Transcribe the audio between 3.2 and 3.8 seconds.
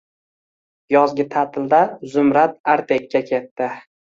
ketdi.